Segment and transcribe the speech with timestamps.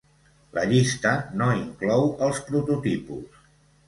[0.57, 3.45] La llista no inclou els prototipus.